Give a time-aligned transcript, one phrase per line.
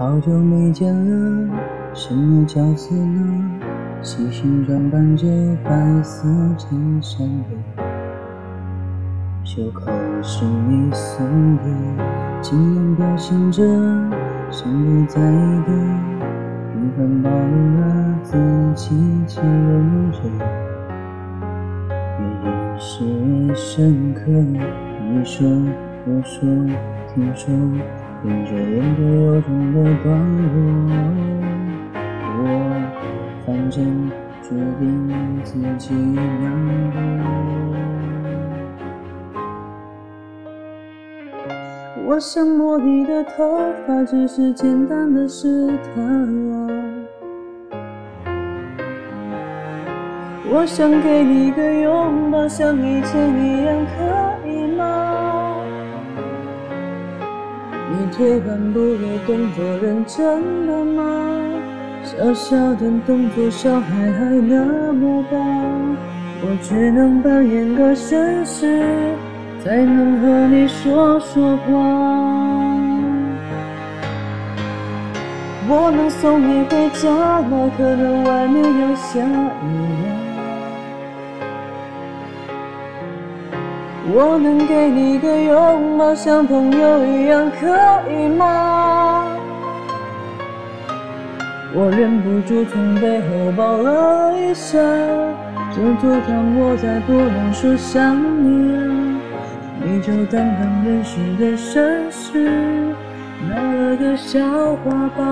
[0.00, 1.54] 好久没见了，
[1.92, 3.60] 什么角色呢？
[4.00, 5.26] 细心装扮着
[5.62, 6.26] 白色
[6.56, 7.28] 衬衫
[7.76, 7.84] 的，
[9.44, 9.92] 袖口
[10.22, 11.26] 是你送
[11.58, 11.64] 的，
[12.40, 13.62] 惊艳表现着
[14.50, 15.72] 身不在意的，
[16.72, 18.38] 平凡暴露了自
[18.74, 18.96] 己
[19.26, 20.20] 欺人者，
[22.18, 24.22] 越掩饰越深刻。
[24.30, 25.46] 你说，
[26.06, 26.40] 我说，
[27.14, 27.52] 听说。
[28.22, 30.12] 沿着言不由衷的段
[30.44, 30.52] 落，
[32.36, 32.44] 我
[33.46, 34.10] 反正
[34.42, 34.48] 决
[34.78, 36.12] 定自己难
[36.92, 37.00] 过。
[42.06, 46.68] 我想摸你的头发，只是简单的试探啊。
[50.52, 54.99] 我想给你个拥抱，像以前一样，可以吗？
[58.16, 61.02] 退半步的动作认真了吗？
[62.02, 65.36] 小小的动作，小孩还那么大，
[66.42, 68.82] 我只能扮演个绅士，
[69.62, 71.68] 才能和你说说话。
[75.68, 77.70] 我能送你回家吗？
[77.76, 79.24] 可能外面要下雨
[80.06, 80.29] 了。
[84.12, 87.66] 我能给你个拥抱，像朋友一样，可
[88.10, 89.26] 以吗？
[91.72, 94.78] 我忍不住从背后抱了一下，
[95.70, 98.78] 就阻挡我再不能说想你了。
[99.82, 102.50] 你就当刚认识的绅士，
[103.48, 104.40] 闹了个笑
[104.76, 105.22] 话吧。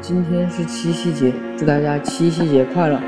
[0.00, 2.98] 今天是七夕节，祝大家七夕节快乐！